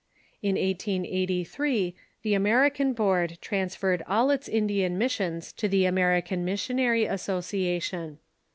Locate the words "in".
0.41-0.55